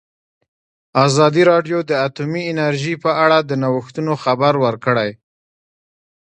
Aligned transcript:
ازادي 1.05 1.43
راډیو 1.51 1.77
د 1.89 1.91
اټومي 2.07 2.41
انرژي 2.51 2.95
په 3.03 3.11
اړه 3.23 3.37
د 3.49 3.51
نوښتونو 3.63 4.13
خبر 4.23 4.53
ورکړی. 4.65 5.09